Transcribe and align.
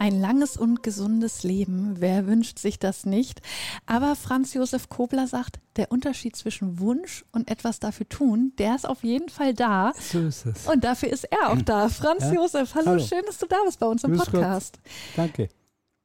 Ein 0.00 0.20
langes 0.20 0.56
und 0.56 0.84
gesundes 0.84 1.42
Leben, 1.42 1.96
wer 1.98 2.26
wünscht 2.28 2.60
sich 2.60 2.78
das 2.78 3.04
nicht? 3.04 3.42
Aber 3.84 4.14
Franz 4.14 4.54
Josef 4.54 4.88
Kobler 4.88 5.26
sagt, 5.26 5.58
der 5.74 5.90
Unterschied 5.90 6.36
zwischen 6.36 6.78
Wunsch 6.78 7.24
und 7.32 7.50
etwas 7.50 7.80
dafür 7.80 8.08
tun, 8.08 8.52
der 8.58 8.76
ist 8.76 8.88
auf 8.88 9.02
jeden 9.02 9.28
Fall 9.28 9.54
da. 9.54 9.92
So 9.98 10.20
ist 10.20 10.46
es. 10.46 10.66
Und 10.68 10.84
dafür 10.84 11.08
ist 11.10 11.24
er 11.24 11.50
auch 11.50 11.60
da. 11.62 11.88
Franz 11.88 12.22
Ja? 12.22 12.34
Josef, 12.34 12.76
hallo, 12.76 12.86
Hallo. 12.86 13.04
schön, 13.04 13.22
dass 13.26 13.38
du 13.38 13.46
da 13.46 13.56
bist 13.64 13.80
bei 13.80 13.86
uns 13.86 14.04
im 14.04 14.12
Grüß 14.12 14.20
Gott. 14.26 14.30
Podcast. 14.34 14.78
Danke. 15.16 15.48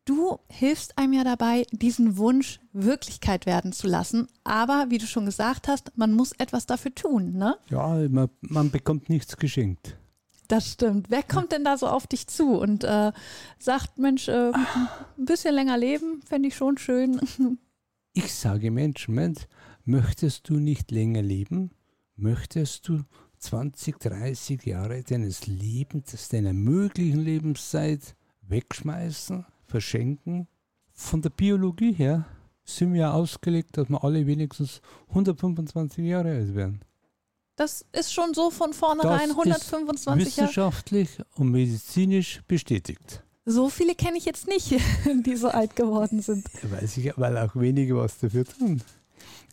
Du 0.05 0.39
hilfst 0.49 0.97
einem 0.97 1.13
ja 1.13 1.23
dabei, 1.23 1.65
diesen 1.71 2.17
Wunsch 2.17 2.59
Wirklichkeit 2.73 3.45
werden 3.45 3.73
zu 3.73 3.87
lassen. 3.87 4.27
Aber 4.43 4.87
wie 4.89 4.97
du 4.97 5.05
schon 5.05 5.25
gesagt 5.25 5.67
hast, 5.67 5.95
man 5.95 6.13
muss 6.13 6.33
etwas 6.39 6.65
dafür 6.65 6.93
tun, 6.95 7.33
ne? 7.33 7.55
Ja, 7.69 7.87
man, 8.09 8.29
man 8.41 8.71
bekommt 8.71 9.07
nichts 9.09 9.37
geschenkt. 9.37 9.95
Das 10.47 10.71
stimmt. 10.71 11.09
Wer 11.09 11.23
kommt 11.23 11.51
denn 11.51 11.63
da 11.63 11.77
so 11.77 11.87
auf 11.87 12.07
dich 12.07 12.27
zu 12.27 12.59
und 12.59 12.83
äh, 12.83 13.11
sagt, 13.59 13.97
Mensch, 13.97 14.27
äh, 14.27 14.51
ein 14.51 15.25
bisschen 15.25 15.55
länger 15.55 15.77
leben, 15.77 16.21
fände 16.23 16.47
ich 16.47 16.55
schon 16.55 16.77
schön. 16.77 17.19
Ich 18.15 18.31
sage 18.31 18.69
Menschen, 18.69 19.15
Mensch, 19.15 19.47
möchtest 19.85 20.47
du 20.47 20.59
nicht 20.59 20.91
länger 20.91 21.23
leben? 21.23 21.71
Möchtest 22.15 22.87
du 22.87 23.01
20, 23.39 23.99
30 23.99 24.63
Jahre 24.67 25.01
deines 25.01 25.47
Lebens, 25.47 26.29
deiner 26.29 26.53
möglichen 26.53 27.21
Lebenszeit 27.21 28.15
wegschmeißen, 28.43 29.47
verschenken? 29.65 30.47
Von 30.91 31.23
der 31.23 31.31
Biologie 31.31 31.93
her 31.93 32.27
sind 32.63 32.93
wir 32.93 33.01
ja 33.01 33.13
ausgelegt, 33.13 33.77
dass 33.77 33.89
wir 33.89 34.03
alle 34.03 34.27
wenigstens 34.27 34.81
125 35.09 36.05
Jahre 36.05 36.33
alt 36.33 36.53
werden. 36.53 36.81
Das 37.55 37.85
ist 37.91 38.11
schon 38.13 38.33
so 38.33 38.49
von 38.49 38.73
vornherein 38.73 39.29
Das 39.29 39.37
125 39.37 39.95
ist 39.95 40.05
Jahre. 40.05 40.19
wissenschaftlich 40.49 41.09
und 41.35 41.51
medizinisch 41.51 42.41
bestätigt. 42.47 43.23
So 43.45 43.69
viele 43.69 43.93
kenne 43.93 44.17
ich 44.17 44.25
jetzt 44.25 44.47
nicht, 44.47 44.71
die 45.25 45.35
so 45.35 45.49
alt 45.49 45.75
geworden 45.75 46.21
sind. 46.21 46.45
Weiß 46.63 46.97
ich, 46.97 47.11
weil 47.17 47.37
auch 47.37 47.55
wenige 47.55 47.95
was 47.97 48.17
dafür 48.17 48.45
tun. 48.45 48.81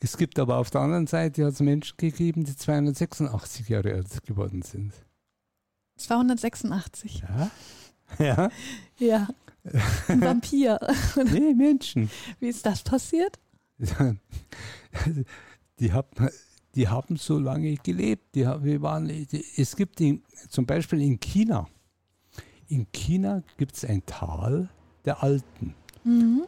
Es 0.03 0.17
gibt 0.17 0.39
aber 0.39 0.57
auf 0.57 0.71
der 0.71 0.81
anderen 0.81 1.07
Seite 1.07 1.45
hat 1.45 1.53
es 1.53 1.61
Menschen 1.61 1.97
gegeben, 1.99 2.45
die 2.45 2.57
286 2.57 3.69
Jahre 3.69 3.93
alt 3.95 4.25
geworden 4.25 4.63
sind. 4.63 4.93
286. 5.97 7.23
Ja? 7.29 7.51
Ja? 8.19 8.49
Ja. 8.99 9.29
Ein 10.09 10.21
Vampir. 10.25 10.81
Nee, 11.15 11.55
Menschen. 11.55 12.11
Wie 12.41 12.49
ist 12.49 12.67
das 12.67 12.83
passiert? 12.83 13.39
Die 15.79 15.93
haben, 15.93 16.09
die 16.75 16.89
haben 16.89 17.17
so 17.17 17.39
lange 17.39 17.77
gelebt. 17.77 18.35
Die, 18.35 18.45
wir 18.45 18.83
waren, 18.83 19.09
die, 19.09 19.45
es 19.57 19.77
gibt 19.77 20.01
in, 20.01 20.23
zum 20.49 20.67
Beispiel 20.67 21.01
in 21.01 21.19
China. 21.19 21.69
In 22.69 22.87
China 22.93 23.43
gibt 23.57 23.77
es 23.77 23.85
ein 23.85 24.05
Tal 24.07 24.69
der 25.05 25.23
Alten. 25.23 25.75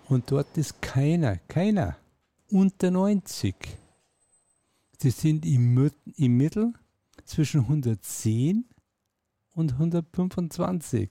Und 0.08 0.30
dort 0.30 0.56
ist 0.56 0.80
keiner, 0.80 1.36
keiner 1.48 1.96
unter 2.50 2.90
90. 2.90 3.54
Die 5.02 5.10
sind 5.10 5.44
im, 5.44 5.90
im 6.16 6.36
Mittel 6.36 6.72
zwischen 7.24 7.62
110 7.62 8.64
und 9.54 9.72
125. 9.72 11.10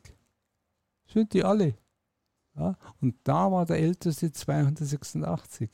Sind 1.07 1.33
die 1.33 1.43
alle. 1.43 1.75
Ja? 2.55 2.77
Und 3.01 3.15
da 3.23 3.51
war 3.51 3.65
der 3.65 3.79
älteste 3.79 4.31
286. 4.31 5.69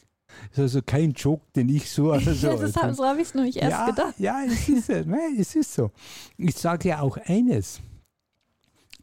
Ist 0.52 0.60
also 0.60 0.82
kein 0.82 1.14
Joke, 1.14 1.46
den 1.56 1.70
ich 1.70 1.90
so 1.90 2.14
oder 2.14 2.20
so. 2.34 2.48
ja, 2.48 2.56
das 2.56 2.76
hab, 2.76 2.94
so 2.94 3.06
habe 3.06 3.22
ich 3.22 3.28
es 3.28 3.34
nämlich 3.34 3.58
erst 3.58 3.72
ja, 3.72 3.86
gedacht. 3.90 4.20
Ja, 4.20 4.44
es 4.46 4.70
ist, 4.70 4.88
so. 4.88 4.94
Nein, 4.94 5.38
es 5.40 5.56
ist 5.56 5.74
so. 5.74 5.92
Ich 6.38 6.56
sage 6.56 6.90
ja 6.90 7.02
auch 7.02 7.18
eines. 7.18 7.80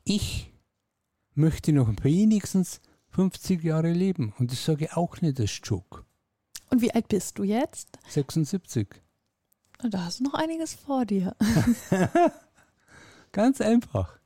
Ich 0.04 0.52
möchte 1.34 1.72
noch 1.72 1.90
wenigstens 2.02 2.80
50 3.10 3.62
Jahre 3.62 3.92
leben. 3.92 4.34
Und 4.38 4.52
das 4.52 4.64
sage 4.64 4.86
ich 4.86 4.92
auch 4.96 5.20
nicht 5.20 5.40
als 5.40 5.60
Joke. 5.62 6.04
Und 6.70 6.82
wie 6.82 6.92
alt 6.92 7.08
bist 7.08 7.38
du 7.38 7.44
jetzt? 7.44 7.88
76. 8.08 8.88
Da 9.90 10.04
hast 10.04 10.20
du 10.20 10.24
noch 10.24 10.34
einiges 10.34 10.74
vor 10.74 11.04
dir. 11.04 11.36
Ganz 13.32 13.60
einfach. 13.60 14.18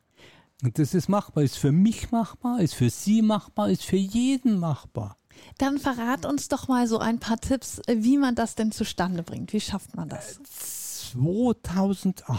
Und 0.63 0.79
das 0.79 0.95
ist 0.95 1.09
machbar, 1.09 1.45
ist 1.45 1.59
für 1.59 1.73
mich 1.73 2.11
machbar, 2.11 2.61
ist 2.61 2.75
für 2.75 2.91
Sie 2.91 3.23
machbar, 3.23 3.71
ist 3.71 3.85
für 3.85 3.97
jeden 3.97 4.59
machbar. 4.59 5.17
Dann 5.59 5.79
verrat 5.79 6.25
uns 6.25 6.49
doch 6.49 6.69
mal 6.69 6.87
so 6.87 6.99
ein 6.99 7.19
paar 7.19 7.41
Tipps, 7.41 7.81
äh, 7.87 7.97
wie 7.99 8.19
man 8.19 8.35
das 8.35 8.55
denn 8.55 8.73
zustande 8.73 9.23
bringt. 9.23 9.53
Wie 9.53 9.61
schafft 9.61 9.97
man 9.97 10.09
das? 10.09 10.41
2008 11.13 12.39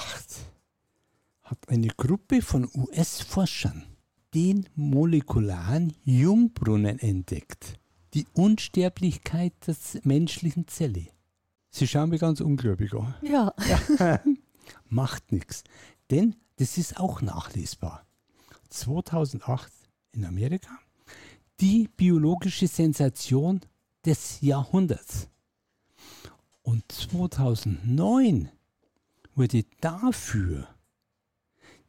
hat 1.44 1.58
eine 1.68 1.88
Gruppe 1.88 2.42
von 2.42 2.70
US-Forschern 2.74 3.84
den 4.34 4.70
molekularen 4.76 5.94
Jungbrunnen 6.04 7.00
entdeckt. 7.00 7.80
Die 8.14 8.28
Unsterblichkeit 8.34 9.54
der 9.68 9.76
menschlichen 10.04 10.68
Zelle. 10.68 11.08
Sie 11.72 11.88
schauen 11.88 12.09
mich 12.09 12.22
ganz 12.22 12.42
ungläubig 12.42 12.94
an. 12.94 13.16
Ja. 13.22 13.54
Macht 14.90 15.32
nichts. 15.32 15.64
Denn 16.09 16.36
das 16.58 16.78
ist 16.78 17.00
auch 17.00 17.22
nachlesbar. 17.22 18.06
2008 18.70 19.72
in 20.12 20.26
Amerika 20.26 20.80
die 21.62 21.90
biologische 21.96 22.68
Sensation 22.68 23.62
des 24.06 24.42
Jahrhunderts. 24.42 25.28
Und 26.62 26.92
2009 26.92 28.50
wurde 29.36 29.66
dafür 29.81 30.68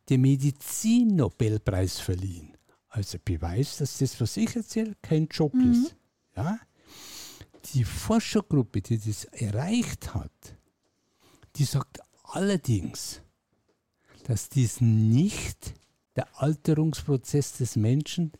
der 0.09 0.19
Medizin-Nobelpreis 0.19 2.01
verliehen. 2.01 2.57
Also 2.89 3.19
Beweis, 3.25 3.77
dass 3.77 3.99
das, 3.99 4.21
was 4.21 4.37
ich 4.37 4.57
erzähle, 4.57 4.97
kein 5.03 5.29
Joke 5.29 5.59
ist. 5.63 5.95
Ja? 6.37 6.59
Die 7.75 7.85
Forschergruppe, 7.85 8.81
die 8.81 8.99
das 8.99 9.25
erreicht 9.27 10.15
hat, 10.15 10.57
die 11.57 11.65
sagt 11.65 12.01
allerdings, 12.25 13.21
dass 14.25 14.49
dies 14.49 14.81
nicht 14.81 15.75
der 16.17 16.27
Alterungsprozess 16.41 17.53
des 17.59 17.77
Menschen 17.77 18.33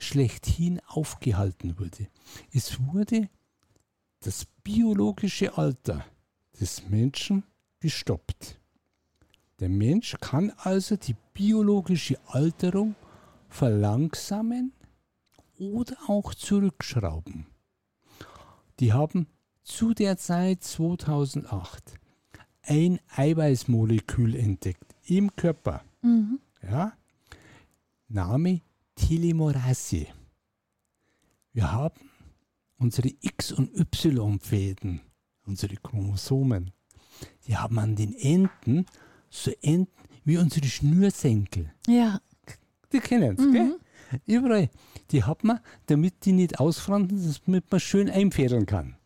schlechthin 0.00 0.80
aufgehalten 0.86 1.78
wurde. 1.78 2.08
Es 2.52 2.80
wurde 2.86 3.28
das 4.20 4.46
biologische 4.62 5.56
Alter 5.56 6.04
des 6.60 6.88
Menschen 6.88 7.44
gestoppt. 7.80 8.58
Der 9.60 9.68
Mensch 9.68 10.16
kann 10.20 10.52
also 10.56 10.96
die 10.96 11.16
biologische 11.34 12.18
Alterung 12.26 12.94
verlangsamen 13.48 14.72
oder 15.58 15.96
auch 16.06 16.34
zurückschrauben. 16.34 17.46
Die 18.78 18.92
haben 18.92 19.26
zu 19.62 19.92
der 19.92 20.16
Zeit 20.16 20.64
2008 20.64 21.94
ein 22.62 23.00
Eiweißmolekül 23.14 24.34
entdeckt 24.34 24.94
im 25.04 25.34
Körper. 25.36 25.84
Ja? 26.62 26.92
Name 28.08 28.62
Telomerase. 29.00 30.06
Wir 31.52 31.72
haben 31.72 32.10
unsere 32.76 33.08
X- 33.20 33.52
und 33.52 33.74
Y-Fäden, 33.74 35.00
unsere 35.46 35.74
Chromosomen, 35.76 36.70
die 37.46 37.56
haben 37.56 37.78
an 37.78 37.96
den 37.96 38.14
Enden 38.14 38.86
so 39.30 39.50
Enden 39.62 39.90
wie 40.24 40.36
unsere 40.36 40.66
Schnürsenkel. 40.66 41.72
Ja. 41.86 42.20
Die 42.92 43.00
kennen 43.00 43.36
es, 43.38 43.52
gell? 43.52 43.78
Überall. 44.26 44.70
Die 45.10 45.24
hat 45.24 45.44
man, 45.44 45.60
damit 45.86 46.24
die 46.24 46.32
nicht 46.32 46.60
ausfransen, 46.60 47.36
damit 47.46 47.70
man 47.70 47.80
schön 47.80 48.10
einfädeln 48.10 48.66
kann. 48.66 48.96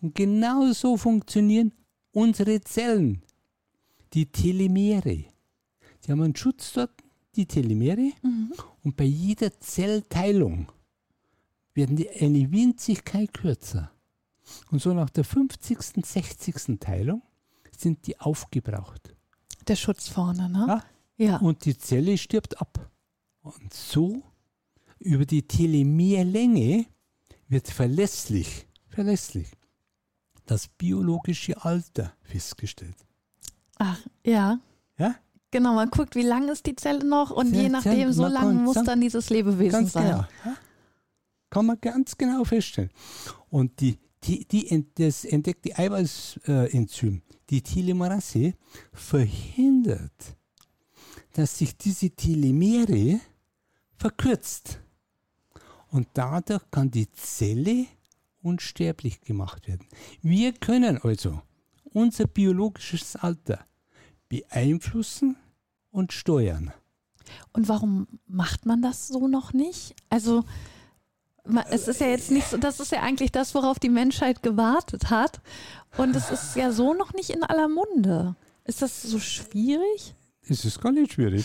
Und 0.00 0.14
genau 0.14 0.72
so 0.72 0.96
funktionieren 0.96 1.72
unsere 2.12 2.60
Zellen. 2.62 3.22
Die 4.14 4.26
Telemere. 4.26 5.24
Die 6.04 6.10
haben 6.10 6.22
einen 6.22 6.36
Schutz 6.36 6.72
dort, 6.72 6.92
die 7.38 7.46
Telemere. 7.46 8.12
Und 8.82 8.96
bei 8.96 9.04
jeder 9.04 9.58
Zellteilung 9.60 10.70
werden 11.72 11.96
die 11.96 12.10
eine 12.10 12.50
Winzigkeit 12.50 13.32
kürzer. 13.32 13.90
Und 14.70 14.82
so 14.82 14.92
nach 14.92 15.10
der 15.10 15.24
50., 15.24 16.04
60. 16.04 16.78
Teilung 16.80 17.22
sind 17.76 18.06
die 18.06 18.18
aufgebraucht. 18.18 19.14
Der 19.66 19.76
Schutz 19.76 20.08
vorne, 20.08 20.48
ne? 20.48 20.64
Ja? 20.68 20.84
Ja. 21.16 21.36
Und 21.38 21.64
die 21.64 21.76
Zelle 21.76 22.18
stirbt 22.18 22.60
ab. 22.60 22.90
Und 23.42 23.72
so 23.72 24.22
über 24.98 25.24
die 25.24 25.42
Telomerlänge 25.42 26.86
wird 27.48 27.68
verlässlich, 27.68 28.66
verlässlich 28.88 29.48
das 30.46 30.66
biologische 30.66 31.62
Alter 31.62 32.14
festgestellt. 32.22 32.96
Ach, 33.78 34.00
ja. 34.24 34.58
Ja? 34.96 35.14
Genau, 35.50 35.74
man 35.74 35.90
guckt, 35.90 36.14
wie 36.14 36.22
lang 36.22 36.48
ist 36.48 36.66
die 36.66 36.76
Zelle 36.76 37.04
noch 37.04 37.30
und 37.30 37.50
Sehr 37.50 37.62
je 37.62 37.68
nachdem, 37.70 38.12
so 38.12 38.26
lang 38.26 38.62
muss 38.62 38.82
dann 38.84 39.00
dieses 39.00 39.30
Lebewesen 39.30 39.72
Ganz 39.72 39.92
sein. 39.92 40.04
genau. 40.04 40.24
Ja? 40.44 40.56
Kann 41.50 41.66
man 41.66 41.80
ganz 41.80 42.16
genau 42.16 42.44
feststellen. 42.44 42.90
Und 43.48 43.80
die, 43.80 43.98
die, 44.24 44.46
die, 44.46 44.86
das 44.94 45.24
entdeckte 45.24 45.76
Eiweißenzym, 45.78 47.22
die 47.48 47.62
Telomerase, 47.62 48.54
verhindert, 48.92 50.36
dass 51.32 51.56
sich 51.56 51.76
diese 51.78 52.10
Telomere 52.10 53.20
verkürzt. 53.96 54.80
Und 55.90 56.08
dadurch 56.12 56.70
kann 56.70 56.90
die 56.90 57.10
Zelle 57.12 57.86
unsterblich 58.42 59.22
gemacht 59.22 59.66
werden. 59.66 59.86
Wir 60.20 60.52
können 60.52 60.98
also 60.98 61.40
unser 61.84 62.26
biologisches 62.26 63.16
Alter 63.16 63.67
beeinflussen 64.28 65.36
und 65.90 66.12
steuern. 66.12 66.72
Und 67.52 67.68
warum 67.68 68.06
macht 68.26 68.66
man 68.66 68.82
das 68.82 69.08
so 69.08 69.28
noch 69.28 69.52
nicht? 69.52 69.94
Also, 70.08 70.44
es 71.70 71.88
ist 71.88 72.00
ja 72.00 72.08
jetzt 72.08 72.30
nicht 72.30 72.48
so, 72.48 72.56
das 72.56 72.80
ist 72.80 72.92
ja 72.92 73.02
eigentlich 73.02 73.32
das, 73.32 73.54
worauf 73.54 73.78
die 73.78 73.88
Menschheit 73.88 74.42
gewartet 74.42 75.10
hat. 75.10 75.40
Und 75.96 76.14
es 76.14 76.30
ist 76.30 76.56
ja 76.56 76.72
so 76.72 76.94
noch 76.94 77.12
nicht 77.14 77.30
in 77.30 77.42
aller 77.42 77.68
Munde. 77.68 78.36
Ist 78.64 78.82
das 78.82 79.02
so 79.02 79.18
schwierig? 79.18 80.14
Es 80.48 80.64
ist 80.64 80.80
gar 80.80 80.92
nicht 80.92 81.12
schwierig. 81.12 81.44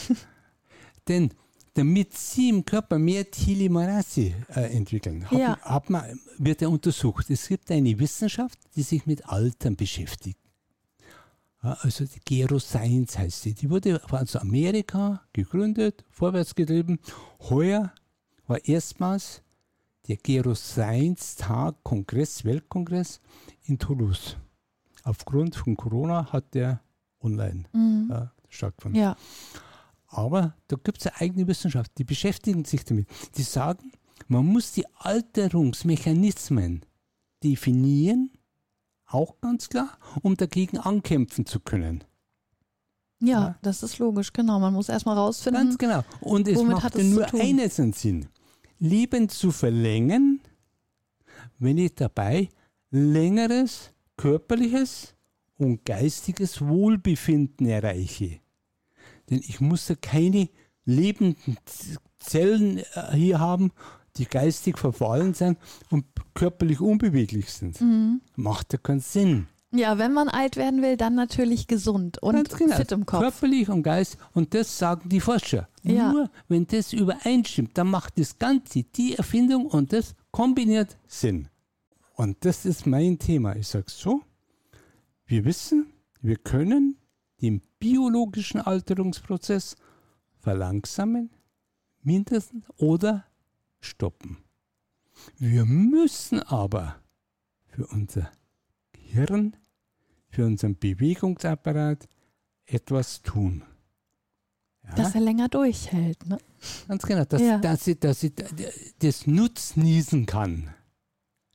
Denn 1.07 1.33
damit 1.73 2.13
sie 2.13 2.49
im 2.49 2.63
Körper 2.65 2.99
mehr 2.99 3.29
Telomerase 3.29 4.33
äh, 4.55 4.75
entwickeln, 4.75 5.29
hat, 5.29 5.39
Ja. 5.39 5.57
hat 5.61 5.89
man, 5.89 6.19
wird 6.37 6.61
ja 6.61 6.67
untersucht. 6.67 7.29
Es 7.29 7.47
gibt 7.47 7.71
eine 7.71 7.97
Wissenschaft, 7.97 8.59
die 8.75 8.83
sich 8.83 9.05
mit 9.05 9.27
Altern 9.27 9.75
beschäftigt. 9.75 10.39
Also 11.63 12.03
die 12.03 12.19
Geroscience 12.25 13.17
heißt 13.17 13.41
sie. 13.41 13.53
Die 13.53 13.69
wurde 13.69 14.01
aus 14.11 14.35
Amerika 14.35 15.21
gegründet, 15.31 16.03
vorwärts 16.09 16.53
getrieben. 16.53 16.99
Heuer 17.39 17.93
war 18.47 18.63
erstmals 18.65 19.41
der 20.09 20.17
Geroscience-Tag, 20.17 21.77
Kongress, 21.83 22.43
Weltkongress 22.43 23.21
in 23.63 23.79
Toulouse. 23.79 24.35
Aufgrund 25.03 25.55
von 25.55 25.77
Corona 25.77 26.33
hat 26.33 26.53
der 26.53 26.81
online 27.21 27.63
äh, 28.09 28.25
stattgefunden. 28.49 29.01
Ja. 29.01 29.15
Aber 30.07 30.57
da 30.67 30.75
gibt 30.75 30.99
es 30.99 31.07
eine 31.07 31.21
eigene 31.21 31.47
Wissenschaft, 31.47 31.97
die 31.97 32.03
beschäftigen 32.03 32.65
sich 32.65 32.83
damit. 32.83 33.07
Die 33.37 33.43
sagen, 33.43 33.93
man 34.27 34.45
muss 34.45 34.73
die 34.73 34.85
Alterungsmechanismen 34.95 36.85
definieren, 37.41 38.31
auch 39.05 39.39
ganz 39.41 39.69
klar, 39.69 39.97
um 40.21 40.35
dagegen 40.37 40.77
ankämpfen 40.77 41.45
zu 41.45 41.59
können. 41.59 42.03
Ja, 43.21 43.29
Ja. 43.39 43.55
das 43.61 43.83
ist 43.83 43.99
logisch, 43.99 44.33
genau. 44.33 44.59
Man 44.59 44.73
muss 44.73 44.89
erstmal 44.89 45.17
rausfinden. 45.17 45.63
Ganz 45.63 45.77
genau. 45.77 46.03
Und 46.21 46.47
es 46.47 46.57
Womit 46.57 46.73
macht 46.73 46.95
es 46.95 47.03
nur 47.05 47.33
eines 47.33 47.79
einen 47.79 47.93
Sinn. 47.93 48.27
Leben 48.79 49.29
zu 49.29 49.51
verlängern, 49.51 50.41
wenn 51.59 51.77
ich 51.77 51.95
dabei 51.95 52.49
längeres 52.91 53.91
körperliches 54.17 55.15
und 55.57 55.85
geistiges 55.85 56.59
Wohlbefinden 56.61 57.65
erreiche. 57.67 58.39
Denn 59.29 59.39
ich 59.39 59.61
muss 59.61 59.87
ja 59.87 59.95
keine 59.95 60.49
lebenden 60.85 61.57
Zellen 62.19 62.79
äh, 62.79 63.13
hier 63.13 63.39
haben, 63.39 63.71
die 64.17 64.25
geistig 64.25 64.77
verfallen 64.77 65.33
sind 65.33 65.57
und 65.89 66.05
körperlich 66.33 66.79
unbeweglich 66.81 67.51
sind. 67.51 67.81
Mhm. 67.81 68.21
Macht 68.35 68.73
ja 68.73 68.79
keinen 68.79 68.99
Sinn. 68.99 69.47
Ja, 69.75 69.97
wenn 69.97 70.13
man 70.13 70.29
alt 70.29 70.55
werden 70.55 70.83
will, 70.83 70.97
dann 70.97 71.15
natürlich 71.15 71.65
gesund 71.65 72.21
und 72.21 72.55
genau. 72.55 72.75
fit 72.75 72.91
im 72.91 73.07
Kopf. 73.07 73.21
Körperlich 73.21 73.69
und 73.69 73.81
Geist. 73.81 74.17
Und 74.33 74.53
das 74.53 74.77
sagen 74.77 75.09
die 75.09 75.19
Forscher. 75.19 75.67
Ja. 75.81 76.11
Nur 76.11 76.29
wenn 76.47 76.67
das 76.67 76.93
übereinstimmt, 76.93 77.75
dann 77.75 77.89
macht 77.89 78.19
das 78.19 78.37
Ganze, 78.37 78.83
die 78.83 79.15
Erfindung 79.15 79.65
und 79.65 79.91
das 79.91 80.13
kombiniert 80.29 80.97
Sinn. 81.07 81.49
Und 82.15 82.45
das 82.45 82.65
ist 82.65 82.85
mein 82.85 83.17
Thema. 83.17 83.55
Ich 83.55 83.67
sage 83.67 83.87
so, 83.87 84.21
wir 85.25 85.43
wissen, 85.43 85.87
wir 86.21 86.37
können 86.37 86.97
den 87.41 87.61
biologischen 87.79 88.61
Alterungsprozess 88.61 89.75
verlangsamen, 90.37 91.31
mindestens 92.03 92.63
oder 92.77 93.25
stoppen. 93.83 94.37
Wir 95.37 95.65
müssen 95.65 96.41
aber 96.41 96.95
für 97.67 97.85
unser 97.87 98.29
Gehirn, 98.93 99.55
für 100.29 100.45
unseren 100.45 100.77
Bewegungsapparat 100.77 102.07
etwas 102.65 103.21
tun. 103.21 103.63
Ja, 104.83 104.95
Dass 104.95 105.15
er 105.15 105.21
länger 105.21 105.47
durchhält. 105.49 106.25
Ne? 106.27 106.37
ganz 106.87 107.03
genau, 107.03 107.23
dass, 107.25 107.41
Ja. 107.41 107.57
dass, 107.57 107.87
ich, 107.87 107.99
dass 107.99 108.23
ich 108.23 108.33
das 108.99 109.27
nutznießen 109.27 110.25
kann. 110.25 110.73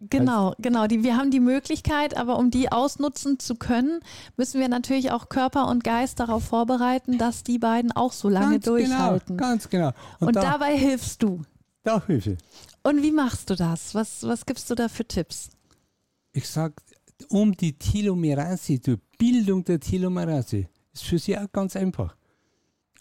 Genau, 0.00 0.54
genau. 0.58 0.86
Die, 0.86 1.02
wir 1.02 1.16
haben 1.16 1.32
die 1.32 1.40
Möglichkeit, 1.40 2.16
aber 2.16 2.38
um 2.38 2.50
die 2.50 2.70
ausnutzen 2.70 3.40
zu 3.40 3.56
können, 3.56 4.00
müssen 4.36 4.60
wir 4.60 4.68
natürlich 4.68 5.10
auch 5.10 5.28
Körper 5.28 5.66
und 5.66 5.82
Geist 5.82 6.20
darauf 6.20 6.44
vorbereiten, 6.44 7.18
dass 7.18 7.42
die 7.42 7.58
beiden 7.58 7.90
auch 7.92 8.12
so 8.12 8.28
lange 8.28 8.52
ganz 8.60 8.64
durchhalten. 8.66 9.36
Genau, 9.36 9.48
ganz 9.48 9.68
genau. 9.68 9.90
und 10.20 10.36
da, 10.36 10.42
dabei 10.42 10.76
hilfst 10.76 11.22
du. 11.22 11.42
Da 11.88 12.04
hilfe 12.06 12.32
ich. 12.32 12.38
Und 12.82 13.02
wie 13.02 13.12
machst 13.12 13.48
du 13.50 13.54
das? 13.54 13.94
Was, 13.94 14.22
was 14.22 14.44
gibst 14.46 14.68
du 14.70 14.74
da 14.74 14.88
für 14.88 15.06
Tipps? 15.06 15.50
Ich 16.32 16.46
sage, 16.48 16.74
um 17.28 17.56
die 17.56 17.72
Telomerase, 17.78 18.78
die 18.78 18.96
Bildung 19.18 19.64
der 19.64 19.80
Telomerase, 19.80 20.68
ist 20.92 21.04
für 21.04 21.18
Sie 21.18 21.36
auch 21.36 21.50
ganz 21.52 21.76
einfach. 21.76 22.14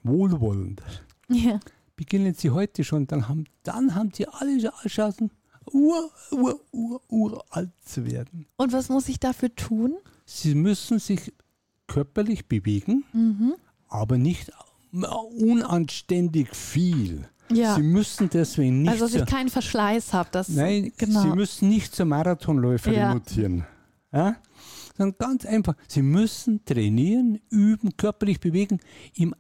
Wohlwollend. 0.03 0.81
Ja. 1.29 1.59
Beginnen 1.95 2.33
Sie 2.33 2.49
heute 2.51 2.83
schon, 2.83 3.07
dann 3.07 3.27
haben, 3.27 3.45
dann 3.63 3.93
haben 3.95 4.11
Sie 4.13 4.27
alle 4.27 4.71
Chancen, 4.87 5.31
ur, 5.71 6.09
ur, 6.31 6.61
ur, 6.71 7.01
uralt 7.09 7.71
zu 7.83 8.05
werden. 8.05 8.45
Und 8.55 8.71
was 8.71 8.87
muss 8.89 9.09
ich 9.09 9.19
dafür 9.19 9.53
tun? 9.55 9.95
Sie 10.25 10.55
müssen 10.55 10.99
sich 10.99 11.33
körperlich 11.87 12.47
bewegen, 12.47 13.03
Mhm. 13.13 13.55
aber 13.89 14.17
nicht 14.17 14.51
unanständig 14.91 16.55
viel. 16.55 17.27
Ja. 17.51 17.75
Sie 17.75 17.81
müssen 17.83 18.29
deswegen 18.29 18.81
nicht 18.81 18.91
Also, 18.91 19.05
dass 19.05 19.11
zur, 19.13 19.21
ich 19.23 19.27
keinen 19.27 19.49
Verschleiß 19.49 20.13
habe. 20.13 20.29
Das, 20.31 20.49
Nein, 20.49 20.91
genau. 20.97 21.21
Sie 21.21 21.29
müssen 21.29 21.69
nicht 21.69 21.95
zur 21.95 22.05
Marathonläuferin 22.05 22.97
Ja. 22.99 23.13
mutieren. 23.13 23.65
Ja? 24.11 24.35
Sondern 24.97 25.17
ganz 25.17 25.45
einfach, 25.45 25.75
Sie 25.88 26.01
müssen 26.01 26.65
trainieren, 26.65 27.39
üben, 27.49 27.95
körperlich 27.97 28.39
bewegen 28.39 28.80
im 29.16 29.33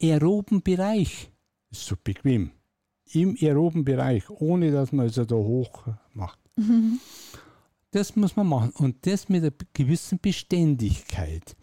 aeroben 0.00 0.62
Bereich. 0.62 1.30
Ist 1.70 1.86
so 1.86 1.96
bequem. 2.02 2.52
Im 3.12 3.36
aeroben 3.40 3.84
Bereich, 3.84 4.28
ohne 4.30 4.70
dass 4.72 4.92
man 4.92 5.06
also 5.06 5.24
da 5.24 5.36
hoch 5.36 5.84
macht. 6.12 6.38
Mhm. 6.56 7.00
Das 7.92 8.16
muss 8.16 8.36
man 8.36 8.46
machen 8.48 8.70
und 8.76 9.06
das 9.06 9.28
mit 9.28 9.42
einer 9.42 9.52
gewissen 9.72 10.18
Beständigkeit. 10.20 11.56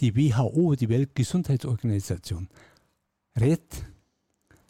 Die 0.00 0.14
WHO, 0.16 0.74
die 0.76 0.88
Weltgesundheitsorganisation, 0.88 2.48
rät 3.38 3.84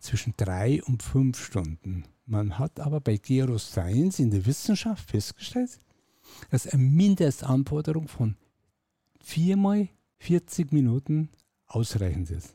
zwischen 0.04 0.34
drei 0.36 0.82
und 0.84 1.02
fünf 1.02 1.42
Stunden. 1.42 2.04
Man 2.26 2.58
hat 2.58 2.78
aber 2.80 3.00
bei 3.00 3.16
Geroscience 3.16 4.18
in 4.18 4.30
der 4.30 4.44
Wissenschaft 4.46 5.10
festgestellt, 5.10 5.78
dass 6.50 6.66
eine 6.66 6.82
Mindestanforderung 6.82 8.08
von 8.08 8.36
viermal 9.20 9.88
40 10.18 10.72
Minuten 10.72 11.30
ausreichend 11.66 12.30
ist. 12.30 12.54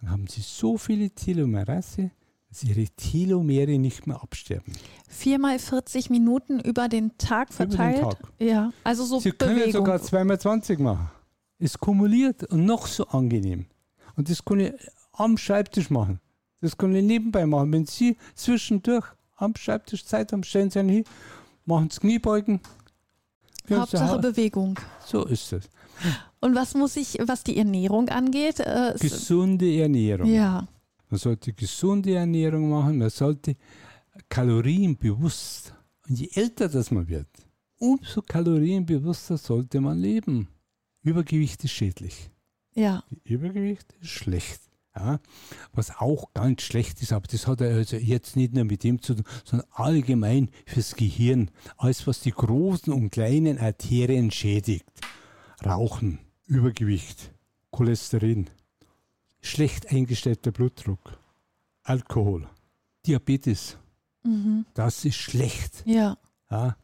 Dann 0.00 0.10
haben 0.10 0.26
sie 0.26 0.42
so 0.42 0.76
viele 0.76 1.10
Telomerase, 1.10 2.10
dass 2.48 2.62
ihre 2.62 2.86
Telomere 2.90 3.78
nicht 3.78 4.06
mehr 4.06 4.22
absterben. 4.22 4.72
Viermal 5.08 5.58
40 5.58 6.10
Minuten 6.10 6.60
über 6.60 6.88
den 6.88 7.16
Tag 7.18 7.50
Über 7.54 7.66
den 7.66 7.70
verteilt. 7.72 8.00
Tag. 8.02 8.32
Ja, 8.38 8.72
also 8.84 9.04
so 9.04 9.18
Sie 9.18 9.32
können 9.32 9.56
Bewegung. 9.56 9.72
sogar 9.72 10.00
zweimal 10.00 10.38
20 10.38 10.78
machen. 10.78 11.10
Ist 11.58 11.80
kumuliert 11.80 12.44
und 12.44 12.66
noch 12.66 12.86
so 12.86 13.06
angenehm. 13.08 13.66
Und 14.14 14.28
das 14.30 14.44
kann 14.44 14.60
ich 14.60 14.72
am 15.12 15.38
Schreibtisch 15.38 15.88
machen. 15.90 16.20
Das 16.60 16.76
kann 16.76 16.94
ich 16.94 17.04
nebenbei 17.04 17.46
machen. 17.46 17.72
Wenn 17.72 17.86
Sie 17.86 18.16
zwischendurch 18.34 19.04
am 19.36 19.54
Schreibtisch 19.56 20.04
Zeit 20.04 20.32
haben, 20.32 20.42
stellen 20.44 20.70
Sie 20.70 20.78
einen 20.78 20.88
hin, 20.88 21.04
machen 21.64 21.90
Sie 21.90 22.00
Kniebeugen. 22.00 22.60
Können 23.66 23.68
Sie 23.68 23.80
Hauptsache 23.80 24.08
hau- 24.12 24.18
Bewegung. 24.18 24.78
So 25.04 25.24
ist 25.26 25.52
es. 25.52 25.68
Und 26.40 26.54
was 26.54 26.74
muss 26.74 26.96
ich, 26.96 27.18
was 27.26 27.42
die 27.44 27.56
Ernährung 27.56 28.08
angeht? 28.08 28.60
Äh, 28.60 28.92
es- 28.94 29.00
Gesunde 29.00 29.80
Ernährung. 29.80 30.28
ja, 30.30 30.66
Man 31.10 31.18
sollte 31.20 31.52
gesunde 31.52 32.14
Ernährung 32.14 32.70
machen, 32.70 32.98
man 32.98 33.10
sollte 33.10 33.56
kalorienbewusst. 34.28 35.72
Und 36.08 36.18
je 36.20 36.28
älter 36.34 36.68
das 36.68 36.90
man 36.90 37.08
wird, 37.08 37.28
umso 37.78 38.22
kalorienbewusster 38.22 39.36
sollte 39.36 39.80
man 39.80 39.98
leben. 39.98 40.48
Übergewicht 41.02 41.62
ist 41.64 41.72
schädlich. 41.72 42.30
ja. 42.74 43.02
Übergewicht 43.24 43.92
ist 44.00 44.10
schlecht. 44.10 44.60
Ja, 44.96 45.20
was 45.74 45.94
auch 45.98 46.32
ganz 46.32 46.62
schlecht 46.62 47.02
ist, 47.02 47.12
aber 47.12 47.26
das 47.26 47.46
hat 47.46 47.60
also 47.60 47.96
jetzt 47.96 48.34
nicht 48.34 48.54
nur 48.54 48.64
mit 48.64 48.82
dem 48.82 49.02
zu 49.02 49.14
tun, 49.14 49.24
sondern 49.44 49.68
allgemein 49.72 50.48
fürs 50.64 50.96
Gehirn. 50.96 51.50
Alles, 51.76 52.06
was 52.06 52.20
die 52.20 52.30
großen 52.30 52.92
und 52.94 53.10
kleinen 53.10 53.58
Arterien 53.58 54.30
schädigt. 54.30 54.86
Rauchen, 55.64 56.18
Übergewicht, 56.46 57.30
Cholesterin, 57.72 58.48
schlecht 59.42 59.90
eingestellter 59.90 60.50
Blutdruck, 60.50 61.18
Alkohol, 61.82 62.48
Diabetes. 63.06 63.76
Das 64.74 65.04
ist 65.04 65.16
schlecht. 65.16 65.82
Ja. 65.84 66.16
Ja, 66.50 66.76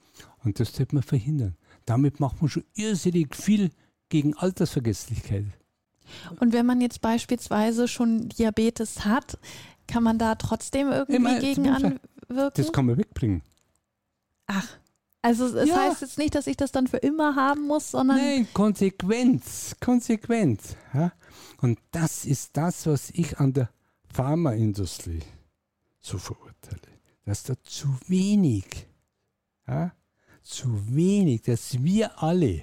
und 0.44 0.60
das 0.60 0.74
sollte 0.74 0.94
man 0.94 1.02
verhindern. 1.02 1.56
Damit 1.86 2.20
macht 2.20 2.40
man 2.40 2.50
schon 2.50 2.64
irrsinnig 2.74 3.34
viel 3.34 3.70
gegen 4.08 4.36
Altersvergesslichkeit. 4.36 5.46
Und 6.40 6.52
wenn 6.52 6.66
man 6.66 6.80
jetzt 6.80 7.00
beispielsweise 7.00 7.88
schon 7.88 8.28
Diabetes 8.28 9.04
hat, 9.04 9.38
kann 9.86 10.02
man 10.02 10.18
da 10.18 10.34
trotzdem 10.36 10.88
irgendwie 10.90 11.16
Immer, 11.16 11.38
gegen 11.40 11.68
anwirken? 11.68 12.00
Das 12.54 12.72
kann 12.72 12.86
man 12.86 12.96
wegbringen. 12.96 13.42
Ach, 14.46 14.66
also 15.22 15.46
es 15.56 15.68
Ja. 15.68 15.76
heißt 15.76 16.00
jetzt 16.02 16.18
nicht, 16.18 16.34
dass 16.34 16.46
ich 16.46 16.56
das 16.56 16.72
dann 16.72 16.86
für 16.88 16.96
immer 16.98 17.36
haben 17.36 17.66
muss, 17.66 17.90
sondern 17.92 18.16
Nein, 18.18 18.48
Konsequenz, 18.52 19.76
Konsequenz. 19.80 20.76
Ja? 20.92 21.12
Und 21.60 21.78
das 21.92 22.24
ist 22.24 22.56
das, 22.56 22.86
was 22.86 23.10
ich 23.10 23.38
an 23.38 23.52
der 23.52 23.70
Pharmaindustrie 24.12 25.22
so 26.00 26.18
verurteile. 26.18 26.80
Dass 27.24 27.44
da 27.44 27.54
zu 27.62 27.88
wenig, 28.08 28.66
ja? 29.68 29.92
zu 30.42 30.66
wenig, 30.94 31.42
dass 31.42 31.82
wir 31.82 32.20
alle 32.22 32.62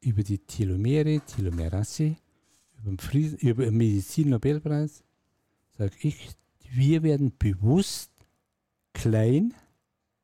über 0.00 0.22
die 0.22 0.38
Telomere, 0.38 1.20
Telomerasse, 1.20 2.16
über 2.78 2.90
den, 2.90 2.98
Frieden, 2.98 3.36
über 3.38 3.64
den 3.64 3.76
Medizin-Nobelpreis, 3.76 5.02
sage 5.76 5.92
ich, 6.00 6.30
wir 6.72 7.02
werden 7.02 7.32
bewusst 7.38 8.10
klein 8.92 9.54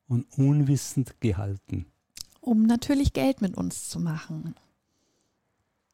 und 0.09 0.27
unwissend 0.39 1.21
gehalten. 1.21 1.87
um 2.41 2.63
natürlich 2.65 3.13
Geld 3.13 3.43
mit 3.43 3.57
uns 3.57 3.89
zu 3.89 3.99
machen. 3.99 4.55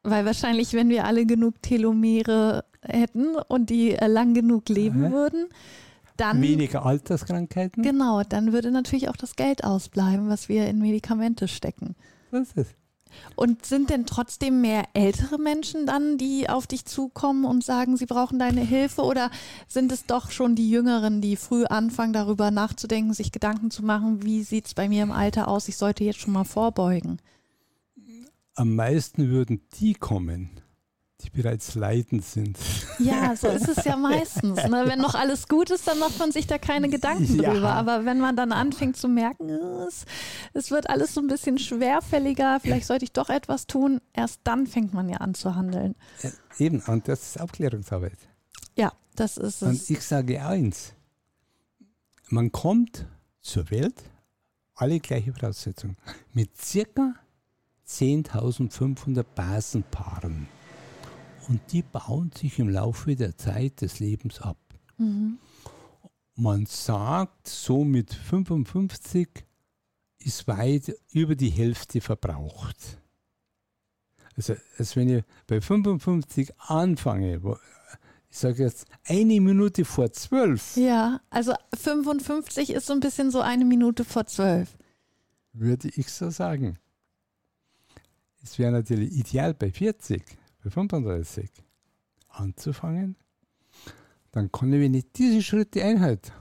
Weil 0.03 0.25
wahrscheinlich, 0.25 0.73
wenn 0.73 0.89
wir 0.89 1.05
alle 1.05 1.25
genug 1.25 1.61
Telomere 1.61 2.65
hätten 2.81 3.35
und 3.47 3.69
die 3.69 3.91
äh, 3.91 4.07
lang 4.07 4.33
genug 4.33 4.69
leben 4.69 5.05
Aha. 5.05 5.11
würden, 5.11 5.47
dann 6.17 6.41
Weniger 6.41 6.85
Alterskrankheiten. 6.85 7.81
genau, 7.81 8.21
dann 8.23 8.53
würde 8.53 8.69
natürlich 8.69 9.09
auch 9.09 9.15
das 9.15 9.35
Geld 9.35 9.63
ausbleiben, 9.63 10.27
was 10.29 10.47
wir 10.47 10.67
in 10.67 10.79
Medikamente 10.79 11.47
stecken. 11.47 11.95
So 12.31 12.37
ist. 12.37 12.75
Und 13.35 13.65
sind 13.65 13.89
denn 13.89 14.05
trotzdem 14.05 14.61
mehr 14.61 14.83
ältere 14.93 15.37
Menschen 15.37 15.85
dann, 15.85 16.17
die 16.17 16.49
auf 16.49 16.67
dich 16.67 16.85
zukommen 16.85 17.45
und 17.45 17.63
sagen, 17.63 17.97
sie 17.97 18.05
brauchen 18.05 18.39
deine 18.39 18.61
Hilfe? 18.61 19.01
Oder 19.01 19.31
sind 19.67 19.91
es 19.91 20.05
doch 20.05 20.31
schon 20.31 20.55
die 20.55 20.69
Jüngeren, 20.69 21.21
die 21.21 21.35
früh 21.35 21.65
anfangen, 21.65 22.13
darüber 22.13 22.51
nachzudenken, 22.51 23.13
sich 23.13 23.31
Gedanken 23.31 23.71
zu 23.71 23.83
machen, 23.83 24.23
wie 24.23 24.43
sieht 24.43 24.67
es 24.67 24.73
bei 24.73 24.87
mir 24.87 25.03
im 25.03 25.11
Alter 25.11 25.47
aus? 25.47 25.67
Ich 25.67 25.77
sollte 25.77 26.03
jetzt 26.03 26.19
schon 26.19 26.33
mal 26.33 26.43
vorbeugen. 26.43 27.19
Am 28.55 28.75
meisten 28.75 29.29
würden 29.29 29.61
die 29.79 29.95
kommen, 29.95 30.51
die 31.23 31.29
bereits 31.29 31.75
leidend 31.75 32.23
sind. 32.25 32.57
Ja, 32.99 33.35
so 33.35 33.47
ist 33.47 33.67
es 33.67 33.83
ja 33.85 33.95
meistens. 33.97 34.57
Ne? 34.67 34.83
Wenn 34.85 34.99
noch 34.99 35.15
alles 35.15 35.47
gut 35.47 35.69
ist, 35.71 35.87
dann 35.87 35.97
macht 35.99 36.19
man 36.19 36.31
sich 36.31 36.45
da 36.47 36.57
keine 36.57 36.89
Gedanken 36.89 37.41
Ja. 37.41 37.51
drüber. 37.53 37.73
Aber 37.73 38.05
wenn 38.05 38.19
man 38.19 38.35
dann 38.35 38.51
anfängt 38.51 38.97
zu 38.97 39.07
merken, 39.07 39.49
es, 39.87 40.05
es 40.53 40.69
wird 40.71 40.89
alles 40.89 41.13
so 41.13 41.21
ein 41.21 41.27
bisschen 41.27 41.57
schwerfälliger, 41.57 42.59
vielleicht 42.59 42.85
sollte 42.87 43.05
ich 43.05 43.11
doch 43.13 43.29
etwas 43.29 43.65
tun, 43.67 44.01
erst 44.13 44.41
dann 44.43 44.67
fängt 44.67 44.93
man 44.93 45.09
ja 45.09 45.17
an 45.17 45.33
zu 45.33 45.55
handeln. 45.55 45.95
Ja, 46.21 46.29
Eben, 46.59 46.81
und 46.81 47.07
das 47.07 47.23
ist 47.29 47.41
Aufklärungsarbeit. 47.41 48.17
Ja, 48.75 48.91
das 49.15 49.37
ist 49.37 49.63
Und 49.63 49.71
es. 49.71 49.89
ich 49.89 50.01
sage 50.01 50.45
eins, 50.45 50.93
man 52.29 52.51
kommt 52.51 53.05
zur 53.41 53.69
Welt, 53.71 53.95
alle 54.75 54.99
gleiche 54.99 55.33
Voraussetzungen, 55.33 55.97
mit 56.33 56.55
circa 56.59 57.13
10.500 57.87 59.23
Basenpaaren. 59.35 60.47
Und 61.47 61.59
die 61.71 61.81
bauen 61.81 62.31
sich 62.31 62.59
im 62.59 62.69
Laufe 62.69 63.15
der 63.15 63.37
Zeit 63.37 63.81
des 63.81 63.99
Lebens 63.99 64.39
ab. 64.41 64.57
Mhm. 64.97 65.37
Man 66.35 66.65
sagt, 66.65 67.47
so 67.47 67.83
mit 67.83 68.13
55 68.13 69.29
ist 70.19 70.47
weit 70.47 70.95
über 71.11 71.35
die 71.35 71.49
Hälfte 71.49 72.01
verbraucht. 72.01 72.99
Also, 74.35 74.55
als 74.77 74.95
wenn 74.95 75.09
ich 75.09 75.23
bei 75.45 75.61
55 75.61 76.59
anfange, 76.59 77.39
ich 78.29 78.37
sage 78.37 78.63
jetzt 78.63 78.87
eine 79.05 79.39
Minute 79.41 79.85
vor 79.85 80.11
zwölf, 80.11 80.75
Ja, 80.75 81.21
also 81.29 81.53
55 81.75 82.71
ist 82.71 82.87
so 82.87 82.93
ein 82.93 82.99
bisschen 82.99 83.29
so 83.29 83.41
eine 83.41 83.65
Minute 83.65 84.03
vor 84.05 84.25
zwölf. 84.25 84.75
würde 85.51 85.89
ich 85.89 86.09
so 86.11 86.31
sagen. 86.31 86.79
Es 88.41 88.57
wäre 88.57 88.71
natürlich 88.71 89.11
ideal 89.13 89.53
bei 89.53 89.71
40, 89.71 90.23
bei 90.63 90.69
35 90.69 91.49
anzufangen. 92.29 93.15
Dann 94.31 94.51
kann 94.51 94.73
ich, 94.73 94.79
wenn 94.79 94.93
ich 94.93 95.11
diese 95.11 95.41
Schritte 95.43 95.83
einhalte, 95.83 96.31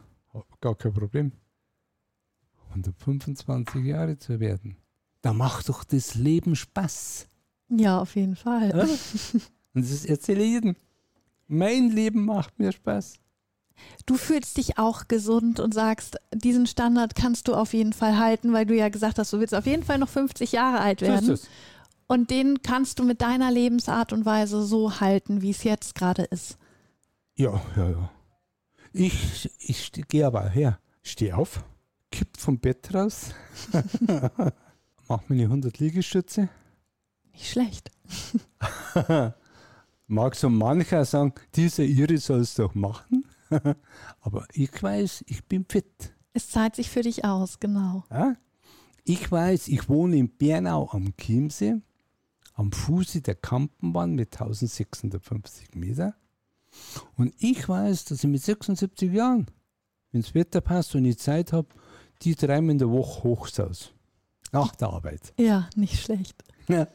gar 0.60 0.74
kein 0.76 0.92
Problem, 0.94 1.32
125 2.70 3.84
Jahre 3.84 4.18
zu 4.18 4.40
werden. 4.40 4.76
Da 5.20 5.32
macht 5.32 5.68
doch 5.68 5.84
das 5.84 6.14
Leben 6.14 6.56
Spaß. 6.56 7.26
Ja, 7.68 8.00
auf 8.00 8.16
jeden 8.16 8.36
Fall. 8.36 8.70
Ja? 8.70 8.84
Und 9.74 9.90
das 9.90 10.04
erzähle 10.04 10.42
ich 10.42 10.50
jedem. 10.52 10.76
Mein 11.48 11.90
Leben 11.90 12.24
macht 12.24 12.58
mir 12.58 12.72
Spaß. 12.72 13.14
Du 14.06 14.16
fühlst 14.16 14.56
dich 14.58 14.78
auch 14.78 15.08
gesund 15.08 15.58
und 15.58 15.74
sagst, 15.74 16.16
diesen 16.34 16.66
Standard 16.66 17.14
kannst 17.14 17.48
du 17.48 17.54
auf 17.54 17.72
jeden 17.72 17.92
Fall 17.92 18.18
halten, 18.18 18.52
weil 18.52 18.66
du 18.66 18.76
ja 18.76 18.88
gesagt 18.90 19.18
hast, 19.18 19.32
du 19.32 19.40
willst 19.40 19.54
auf 19.54 19.66
jeden 19.66 19.82
Fall 19.82 19.98
noch 19.98 20.08
50 20.08 20.52
Jahre 20.52 20.80
alt 20.80 21.00
So 21.00 21.06
ist 21.06 21.10
werden. 21.12 21.30
es. 21.30 21.48
Und 22.06 22.30
den 22.30 22.62
kannst 22.62 22.98
du 22.98 23.04
mit 23.04 23.22
deiner 23.22 23.50
Lebensart 23.50 24.12
und 24.12 24.24
Weise 24.24 24.62
so 24.62 25.00
halten, 25.00 25.42
wie 25.42 25.50
es 25.50 25.64
jetzt 25.64 25.94
gerade 25.94 26.24
ist. 26.24 26.58
Ja, 27.34 27.60
ja, 27.76 27.90
ja. 27.90 28.10
Ich, 28.92 29.50
ich 29.58 29.92
gehe 30.08 30.26
aber 30.26 30.48
her, 30.48 30.78
stehe 31.02 31.36
auf, 31.36 31.64
kipp 32.10 32.36
vom 32.36 32.58
Bett 32.58 32.92
raus, 32.92 33.30
mach 35.08 35.22
meine 35.28 35.44
100 35.44 35.78
Liegestütze. 35.78 36.50
Nicht 37.32 37.50
schlecht. 37.50 37.90
Mag 40.06 40.36
so 40.36 40.50
mancher 40.50 41.06
sagen, 41.06 41.32
dieser 41.54 41.84
Irre 41.84 42.18
soll 42.18 42.40
es 42.40 42.54
doch 42.54 42.74
machen. 42.74 43.24
aber 44.20 44.46
ich 44.52 44.82
weiß, 44.82 45.24
ich 45.26 45.44
bin 45.46 45.64
fit. 45.66 46.14
Es 46.34 46.50
zahlt 46.50 46.76
sich 46.76 46.90
für 46.90 47.02
dich 47.02 47.24
aus, 47.24 47.60
genau. 47.60 48.04
Ja? 48.10 48.34
Ich 49.04 49.30
weiß, 49.30 49.68
ich 49.68 49.88
wohne 49.88 50.16
in 50.16 50.28
Bernau 50.36 50.88
am 50.90 51.16
Chiemsee, 51.16 51.80
am 52.54 52.72
Fuße 52.72 53.20
der 53.22 53.34
Kampenbahn 53.34 54.14
mit 54.14 54.32
1650 54.34 55.74
Meter. 55.74 56.14
Und 57.16 57.34
ich 57.38 57.68
weiß, 57.68 58.06
dass 58.06 58.24
ich 58.24 58.30
mit 58.30 58.42
76 58.42 59.12
Jahren, 59.12 59.46
wenn 60.10 60.22
das 60.22 60.34
Wetter 60.34 60.60
passt 60.60 60.94
und 60.94 61.04
ich 61.04 61.18
Zeit 61.18 61.52
habe, 61.52 61.68
die 62.22 62.34
dreimal 62.34 62.70
in 62.72 62.78
der 62.78 62.90
Woche 62.90 63.24
hochsaus. 63.24 63.92
Nach 64.52 64.74
der 64.76 64.88
Arbeit. 64.88 65.32
Ja, 65.38 65.68
nicht 65.76 66.00
schlecht. 66.02 66.42
Ja. 66.68 66.86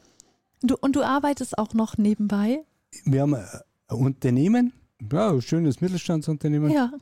Du, 0.62 0.76
und 0.80 0.94
du 0.96 1.02
arbeitest 1.02 1.58
auch 1.58 1.74
noch 1.74 1.98
nebenbei? 1.98 2.64
Wir 3.04 3.22
haben 3.22 3.34
ein 3.34 3.46
ein 3.90 3.96
Unternehmen, 3.96 4.74
ja, 5.10 5.30
ein 5.30 5.40
schönes 5.40 5.80
Mittelstandsunternehmen. 5.80 6.70
Ja. 6.70 6.92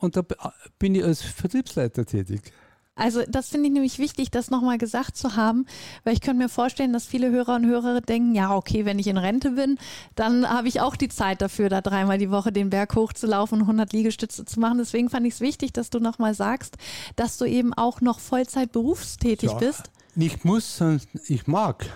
Und 0.00 0.16
da 0.16 0.22
b- 0.22 0.34
bin 0.78 0.94
ich 0.94 1.02
als 1.02 1.22
Vertriebsleiter 1.22 2.04
tätig. 2.04 2.52
Also 3.00 3.22
das 3.26 3.48
finde 3.48 3.68
ich 3.68 3.72
nämlich 3.72 3.98
wichtig, 3.98 4.30
das 4.30 4.50
nochmal 4.50 4.78
gesagt 4.78 5.16
zu 5.16 5.34
haben, 5.36 5.66
weil 6.04 6.12
ich 6.12 6.20
könnte 6.20 6.42
mir 6.42 6.48
vorstellen, 6.48 6.92
dass 6.92 7.06
viele 7.06 7.30
Hörer 7.30 7.56
und 7.56 7.66
Hörerinnen 7.66 8.02
denken, 8.02 8.34
ja, 8.34 8.54
okay, 8.54 8.84
wenn 8.84 8.98
ich 8.98 9.06
in 9.06 9.16
Rente 9.16 9.52
bin, 9.52 9.78
dann 10.14 10.48
habe 10.48 10.68
ich 10.68 10.80
auch 10.80 10.96
die 10.96 11.08
Zeit 11.08 11.40
dafür, 11.40 11.68
da 11.68 11.80
dreimal 11.80 12.18
die 12.18 12.30
Woche 12.30 12.52
den 12.52 12.70
Berg 12.70 12.94
hochzulaufen 12.94 13.58
und 13.58 13.62
100 13.62 13.92
Liegestütze 13.92 14.44
zu 14.44 14.60
machen. 14.60 14.78
Deswegen 14.78 15.08
fand 15.08 15.26
ich 15.26 15.34
es 15.34 15.40
wichtig, 15.40 15.72
dass 15.72 15.90
du 15.90 15.98
nochmal 15.98 16.34
sagst, 16.34 16.76
dass 17.16 17.38
du 17.38 17.46
eben 17.46 17.72
auch 17.74 18.00
noch 18.00 18.20
Vollzeit 18.20 18.72
berufstätig 18.72 19.50
Ja. 19.50 19.56
bist 19.58 19.90
Nicht 20.14 20.44
muss, 20.44 20.76
sondern 20.76 21.00
ich 21.26 21.46
mag. 21.46 21.86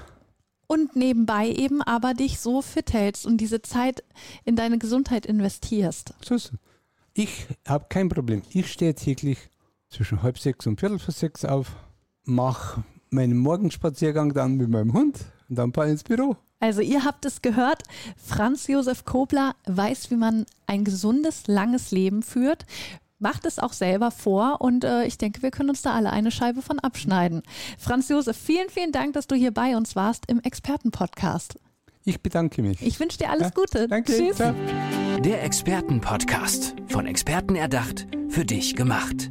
und 0.67 0.97
nebenbei 0.97 1.49
eben 1.49 1.83
aber 1.83 2.15
dich 2.15 2.41
so 2.41 2.63
fit 2.63 2.93
hältst 2.95 3.27
und 3.27 3.37
diese 3.37 3.61
Zeit 3.61 4.03
in 4.45 4.57
deine 4.57 4.79
Gesundheit 4.79 5.27
investierst. 5.27 6.15
Ich 7.13 7.47
habe 7.69 7.87
kein 7.91 8.09
Problem. 8.09 8.43
Ich 8.51 8.73
stehe 8.73 8.95
täglich 8.95 9.39
zwischen 9.95 10.23
halb 10.23 10.39
sechs 10.39 10.67
und 10.67 10.81
viertel 10.81 10.99
vor 10.99 11.15
sechs 11.15 11.45
auf, 11.45 11.73
mache 12.25 12.83
meinen 13.11 13.39
Morgenspaziergang 13.39 14.35
dann 14.35 14.57
mit 14.57 14.69
meinem 14.69 14.93
Hund 14.93 15.21
und 15.49 15.57
dann 15.57 15.73
fahre 15.73 15.89
ich 15.89 15.93
ins 15.93 16.05
Büro. 16.05 16.37
Also 16.61 16.81
ihr 16.81 17.05
habt 17.05 17.25
es 17.25 17.43
gehört, 17.43 17.83
Franz 18.17 18.67
Josef 18.67 19.05
Kobler 19.05 19.55
weiß, 19.67 20.11
wie 20.11 20.17
man 20.17 20.47
ein 20.67 20.85
gesundes, 20.85 21.47
langes 21.47 21.91
Leben 21.91 22.23
führt, 22.23 22.65
macht 23.19 23.47
es 23.47 23.59
auch 23.59 23.73
selber 23.73 24.11
vor 24.11 24.61
und 24.61 24.85
äh, 24.85 25.05
ich 25.05 25.19
denke, 25.19 25.43
wir 25.43 25.51
können 25.51 25.71
uns 25.71 25.83
da 25.83 25.93
alle 25.93 26.11
eine 26.11 26.31
Scheibe 26.31 26.63
von 26.63 26.79
abschneiden. 26.79 27.43
Franz 27.79 28.09
Josef, 28.09 28.37
vielen, 28.37 28.69
vielen 28.71 28.93
Dank, 28.93 29.13
dass 29.13 29.27
du 29.27 29.35
hier 29.35 29.53
bei 29.53 29.77
uns 29.77 29.95
warst 29.95 30.25
im 30.29 30.41
Expertenpodcast. 30.41 31.59
Ich 32.05 32.21
bedanke 32.21 32.63
mich. 32.63 32.83
Ich 32.83 33.01
wünsche 33.01 33.19
dir 33.19 33.31
alles 33.31 33.55
Gute. 33.55 33.89
Danke. 33.89 34.13
Tschüss. 34.13 34.37
Ciao. 34.37 34.55
Der 35.21 35.43
Expertenpodcast. 35.43 36.75
Von 36.89 37.07
Experten 37.07 37.57
erdacht, 37.57 38.07
für 38.29 38.45
dich 38.45 38.77
gemacht. 38.77 39.31